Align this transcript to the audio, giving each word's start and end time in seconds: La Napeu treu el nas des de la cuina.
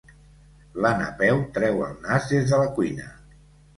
La 0.85 0.93
Napeu 1.01 1.43
treu 1.57 1.85
el 1.89 1.93
nas 2.09 2.27
des 2.33 2.49
de 2.53 2.63
la 2.63 2.73
cuina. 2.79 3.11